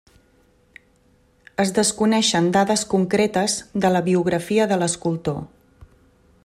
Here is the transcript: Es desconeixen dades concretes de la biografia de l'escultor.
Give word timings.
Es 1.63 1.73
desconeixen 1.79 2.49
dades 2.57 2.85
concretes 2.95 3.57
de 3.85 3.93
la 3.97 4.03
biografia 4.11 4.69
de 4.73 4.81
l'escultor. 4.85 5.41